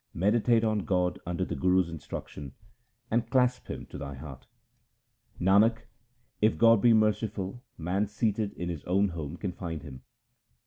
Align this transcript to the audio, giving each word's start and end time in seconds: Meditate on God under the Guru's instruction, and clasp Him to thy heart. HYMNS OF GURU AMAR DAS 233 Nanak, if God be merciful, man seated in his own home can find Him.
Meditate 0.15 0.63
on 0.63 0.79
God 0.79 1.19
under 1.27 1.45
the 1.45 1.55
Guru's 1.55 1.87
instruction, 1.87 2.55
and 3.11 3.29
clasp 3.29 3.67
Him 3.67 3.85
to 3.91 3.99
thy 3.99 4.15
heart. 4.15 4.47
HYMNS 5.37 5.37
OF 5.37 5.45
GURU 5.47 5.51
AMAR 5.51 5.69
DAS 5.69 5.77
233 6.39 6.41
Nanak, 6.41 6.53
if 6.53 6.59
God 6.59 6.81
be 6.81 6.93
merciful, 6.93 7.63
man 7.77 8.07
seated 8.07 8.53
in 8.53 8.69
his 8.69 8.83
own 8.85 9.09
home 9.09 9.37
can 9.37 9.51
find 9.51 9.83
Him. 9.83 10.01